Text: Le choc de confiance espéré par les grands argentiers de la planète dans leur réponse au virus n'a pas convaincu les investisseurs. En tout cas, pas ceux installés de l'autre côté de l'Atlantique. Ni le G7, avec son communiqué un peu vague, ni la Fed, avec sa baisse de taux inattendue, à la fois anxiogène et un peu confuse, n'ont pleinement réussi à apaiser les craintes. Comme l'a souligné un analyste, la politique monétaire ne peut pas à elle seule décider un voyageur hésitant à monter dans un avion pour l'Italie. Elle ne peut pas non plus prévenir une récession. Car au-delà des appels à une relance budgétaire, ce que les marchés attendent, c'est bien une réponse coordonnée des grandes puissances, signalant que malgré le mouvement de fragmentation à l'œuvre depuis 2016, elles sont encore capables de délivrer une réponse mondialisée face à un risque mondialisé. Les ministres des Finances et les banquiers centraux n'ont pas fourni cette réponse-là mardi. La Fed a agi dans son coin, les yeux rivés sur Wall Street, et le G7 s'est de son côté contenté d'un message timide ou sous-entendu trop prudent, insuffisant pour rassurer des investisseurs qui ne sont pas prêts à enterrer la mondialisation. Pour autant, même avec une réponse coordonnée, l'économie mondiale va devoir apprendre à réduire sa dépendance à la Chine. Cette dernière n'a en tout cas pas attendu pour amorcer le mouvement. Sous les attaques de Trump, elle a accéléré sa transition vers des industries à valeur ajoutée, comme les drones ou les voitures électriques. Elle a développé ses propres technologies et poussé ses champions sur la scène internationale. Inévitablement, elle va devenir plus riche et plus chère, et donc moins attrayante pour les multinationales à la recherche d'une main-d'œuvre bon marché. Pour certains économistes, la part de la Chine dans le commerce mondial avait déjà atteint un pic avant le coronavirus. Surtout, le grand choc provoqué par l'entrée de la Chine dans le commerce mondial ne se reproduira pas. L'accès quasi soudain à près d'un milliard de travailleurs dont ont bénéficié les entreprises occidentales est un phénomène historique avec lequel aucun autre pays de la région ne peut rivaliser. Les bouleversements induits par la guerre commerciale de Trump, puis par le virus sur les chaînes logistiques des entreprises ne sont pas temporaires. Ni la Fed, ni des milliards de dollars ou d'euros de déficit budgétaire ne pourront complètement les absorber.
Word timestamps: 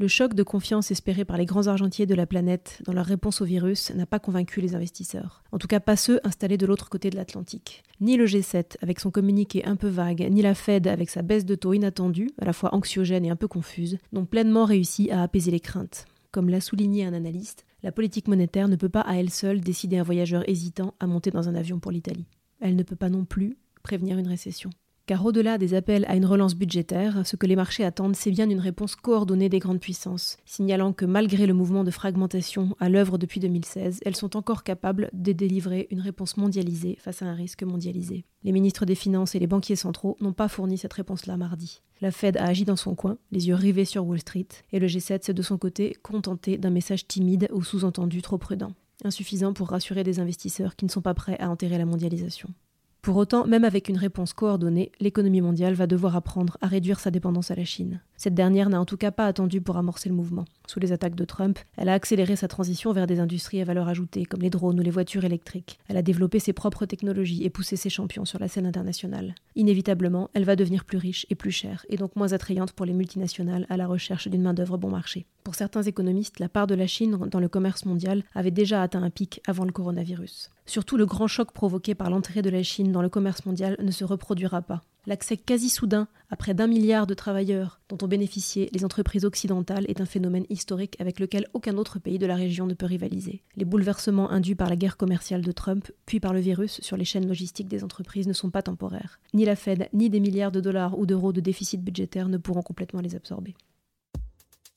Le 0.00 0.08
choc 0.08 0.32
de 0.32 0.42
confiance 0.42 0.90
espéré 0.90 1.26
par 1.26 1.36
les 1.36 1.44
grands 1.44 1.66
argentiers 1.66 2.06
de 2.06 2.14
la 2.14 2.26
planète 2.26 2.80
dans 2.86 2.94
leur 2.94 3.04
réponse 3.04 3.42
au 3.42 3.44
virus 3.44 3.92
n'a 3.94 4.06
pas 4.06 4.18
convaincu 4.18 4.62
les 4.62 4.74
investisseurs. 4.74 5.42
En 5.52 5.58
tout 5.58 5.66
cas, 5.66 5.78
pas 5.78 5.94
ceux 5.94 6.20
installés 6.24 6.56
de 6.56 6.64
l'autre 6.64 6.88
côté 6.88 7.10
de 7.10 7.16
l'Atlantique. 7.16 7.82
Ni 8.00 8.16
le 8.16 8.24
G7, 8.24 8.78
avec 8.80 8.98
son 8.98 9.10
communiqué 9.10 9.62
un 9.66 9.76
peu 9.76 9.88
vague, 9.88 10.26
ni 10.30 10.40
la 10.40 10.54
Fed, 10.54 10.86
avec 10.86 11.10
sa 11.10 11.20
baisse 11.20 11.44
de 11.44 11.54
taux 11.54 11.74
inattendue, 11.74 12.30
à 12.40 12.46
la 12.46 12.54
fois 12.54 12.74
anxiogène 12.74 13.26
et 13.26 13.30
un 13.30 13.36
peu 13.36 13.46
confuse, 13.46 13.98
n'ont 14.12 14.24
pleinement 14.24 14.64
réussi 14.64 15.10
à 15.10 15.22
apaiser 15.22 15.50
les 15.50 15.60
craintes. 15.60 16.06
Comme 16.30 16.48
l'a 16.48 16.62
souligné 16.62 17.04
un 17.04 17.12
analyste, 17.12 17.66
la 17.82 17.92
politique 17.92 18.26
monétaire 18.26 18.68
ne 18.68 18.76
peut 18.76 18.88
pas 18.88 19.02
à 19.02 19.16
elle 19.16 19.28
seule 19.28 19.60
décider 19.60 19.98
un 19.98 20.02
voyageur 20.02 20.48
hésitant 20.48 20.94
à 20.98 21.06
monter 21.06 21.30
dans 21.30 21.50
un 21.50 21.54
avion 21.54 21.78
pour 21.78 21.92
l'Italie. 21.92 22.24
Elle 22.62 22.74
ne 22.74 22.84
peut 22.84 22.96
pas 22.96 23.10
non 23.10 23.26
plus 23.26 23.58
prévenir 23.82 24.16
une 24.16 24.28
récession. 24.28 24.70
Car 25.10 25.26
au-delà 25.26 25.58
des 25.58 25.74
appels 25.74 26.04
à 26.06 26.14
une 26.14 26.24
relance 26.24 26.54
budgétaire, 26.54 27.26
ce 27.26 27.34
que 27.34 27.48
les 27.48 27.56
marchés 27.56 27.84
attendent, 27.84 28.14
c'est 28.14 28.30
bien 28.30 28.48
une 28.48 28.60
réponse 28.60 28.94
coordonnée 28.94 29.48
des 29.48 29.58
grandes 29.58 29.80
puissances, 29.80 30.36
signalant 30.44 30.92
que 30.92 31.04
malgré 31.04 31.48
le 31.48 31.52
mouvement 31.52 31.82
de 31.82 31.90
fragmentation 31.90 32.76
à 32.78 32.88
l'œuvre 32.88 33.18
depuis 33.18 33.40
2016, 33.40 34.02
elles 34.06 34.14
sont 34.14 34.36
encore 34.36 34.62
capables 34.62 35.10
de 35.12 35.32
délivrer 35.32 35.88
une 35.90 36.00
réponse 36.00 36.36
mondialisée 36.36 36.96
face 37.00 37.22
à 37.22 37.26
un 37.26 37.34
risque 37.34 37.64
mondialisé. 37.64 38.24
Les 38.44 38.52
ministres 38.52 38.84
des 38.84 38.94
Finances 38.94 39.34
et 39.34 39.40
les 39.40 39.48
banquiers 39.48 39.74
centraux 39.74 40.16
n'ont 40.20 40.32
pas 40.32 40.46
fourni 40.46 40.78
cette 40.78 40.92
réponse-là 40.92 41.36
mardi. 41.36 41.82
La 42.00 42.12
Fed 42.12 42.36
a 42.36 42.44
agi 42.44 42.64
dans 42.64 42.76
son 42.76 42.94
coin, 42.94 43.18
les 43.32 43.48
yeux 43.48 43.56
rivés 43.56 43.86
sur 43.86 44.06
Wall 44.06 44.20
Street, 44.20 44.46
et 44.70 44.78
le 44.78 44.86
G7 44.86 45.24
s'est 45.24 45.34
de 45.34 45.42
son 45.42 45.58
côté 45.58 45.96
contenté 46.04 46.56
d'un 46.56 46.70
message 46.70 47.08
timide 47.08 47.48
ou 47.52 47.64
sous-entendu 47.64 48.22
trop 48.22 48.38
prudent, 48.38 48.74
insuffisant 49.02 49.54
pour 49.54 49.70
rassurer 49.70 50.04
des 50.04 50.20
investisseurs 50.20 50.76
qui 50.76 50.84
ne 50.84 50.90
sont 50.90 51.02
pas 51.02 51.14
prêts 51.14 51.36
à 51.40 51.50
enterrer 51.50 51.78
la 51.78 51.84
mondialisation. 51.84 52.54
Pour 53.02 53.16
autant, 53.16 53.46
même 53.46 53.64
avec 53.64 53.88
une 53.88 53.96
réponse 53.96 54.34
coordonnée, 54.34 54.92
l'économie 55.00 55.40
mondiale 55.40 55.72
va 55.72 55.86
devoir 55.86 56.16
apprendre 56.16 56.58
à 56.60 56.66
réduire 56.66 57.00
sa 57.00 57.10
dépendance 57.10 57.50
à 57.50 57.54
la 57.54 57.64
Chine. 57.64 58.00
Cette 58.18 58.34
dernière 58.34 58.68
n'a 58.68 58.78
en 58.78 58.84
tout 58.84 58.98
cas 58.98 59.10
pas 59.10 59.26
attendu 59.26 59.62
pour 59.62 59.78
amorcer 59.78 60.10
le 60.10 60.14
mouvement. 60.14 60.44
Sous 60.66 60.80
les 60.80 60.92
attaques 60.92 61.14
de 61.14 61.24
Trump, 61.24 61.58
elle 61.78 61.88
a 61.88 61.94
accéléré 61.94 62.36
sa 62.36 62.46
transition 62.46 62.92
vers 62.92 63.06
des 63.06 63.18
industries 63.18 63.62
à 63.62 63.64
valeur 63.64 63.88
ajoutée, 63.88 64.26
comme 64.26 64.42
les 64.42 64.50
drones 64.50 64.78
ou 64.78 64.82
les 64.82 64.90
voitures 64.90 65.24
électriques. 65.24 65.78
Elle 65.88 65.96
a 65.96 66.02
développé 66.02 66.40
ses 66.40 66.52
propres 66.52 66.84
technologies 66.84 67.42
et 67.42 67.48
poussé 67.48 67.76
ses 67.76 67.88
champions 67.88 68.26
sur 68.26 68.38
la 68.38 68.48
scène 68.48 68.66
internationale. 68.66 69.34
Inévitablement, 69.56 70.28
elle 70.34 70.44
va 70.44 70.54
devenir 70.54 70.84
plus 70.84 70.98
riche 70.98 71.24
et 71.30 71.34
plus 71.34 71.52
chère, 71.52 71.86
et 71.88 71.96
donc 71.96 72.16
moins 72.16 72.34
attrayante 72.34 72.72
pour 72.72 72.84
les 72.84 72.92
multinationales 72.92 73.64
à 73.70 73.78
la 73.78 73.86
recherche 73.86 74.28
d'une 74.28 74.42
main-d'œuvre 74.42 74.76
bon 74.76 74.90
marché. 74.90 75.24
Pour 75.44 75.54
certains 75.54 75.82
économistes, 75.82 76.38
la 76.38 76.48
part 76.48 76.66
de 76.66 76.74
la 76.74 76.86
Chine 76.86 77.16
dans 77.30 77.40
le 77.40 77.48
commerce 77.48 77.86
mondial 77.86 78.24
avait 78.34 78.50
déjà 78.50 78.82
atteint 78.82 79.02
un 79.02 79.10
pic 79.10 79.40
avant 79.46 79.64
le 79.64 79.72
coronavirus. 79.72 80.50
Surtout, 80.66 80.96
le 80.96 81.06
grand 81.06 81.26
choc 81.26 81.52
provoqué 81.52 81.94
par 81.94 82.10
l'entrée 82.10 82.42
de 82.42 82.50
la 82.50 82.62
Chine 82.62 82.92
dans 82.92 83.02
le 83.02 83.08
commerce 83.08 83.46
mondial 83.46 83.76
ne 83.82 83.90
se 83.90 84.04
reproduira 84.04 84.60
pas. 84.62 84.82
L'accès 85.06 85.38
quasi 85.38 85.70
soudain 85.70 86.08
à 86.28 86.36
près 86.36 86.52
d'un 86.52 86.66
milliard 86.66 87.06
de 87.06 87.14
travailleurs 87.14 87.80
dont 87.88 87.96
ont 88.02 88.08
bénéficié 88.08 88.68
les 88.72 88.84
entreprises 88.84 89.24
occidentales 89.24 89.86
est 89.88 90.02
un 90.02 90.06
phénomène 90.06 90.44
historique 90.50 91.00
avec 91.00 91.18
lequel 91.18 91.46
aucun 91.54 91.78
autre 91.78 91.98
pays 91.98 92.18
de 92.18 92.26
la 92.26 92.36
région 92.36 92.66
ne 92.66 92.74
peut 92.74 92.86
rivaliser. 92.86 93.42
Les 93.56 93.64
bouleversements 93.64 94.30
induits 94.30 94.54
par 94.54 94.68
la 94.68 94.76
guerre 94.76 94.98
commerciale 94.98 95.40
de 95.40 95.52
Trump, 95.52 95.90
puis 96.04 96.20
par 96.20 96.34
le 96.34 96.40
virus 96.40 96.80
sur 96.82 96.98
les 96.98 97.06
chaînes 97.06 97.26
logistiques 97.26 97.68
des 97.68 97.82
entreprises 97.82 98.28
ne 98.28 98.34
sont 98.34 98.50
pas 98.50 98.62
temporaires. 98.62 99.18
Ni 99.32 99.46
la 99.46 99.56
Fed, 99.56 99.88
ni 99.94 100.10
des 100.10 100.20
milliards 100.20 100.52
de 100.52 100.60
dollars 100.60 100.98
ou 100.98 101.06
d'euros 101.06 101.32
de 101.32 101.40
déficit 101.40 101.82
budgétaire 101.82 102.28
ne 102.28 102.36
pourront 102.36 102.62
complètement 102.62 103.00
les 103.00 103.16
absorber. 103.16 103.54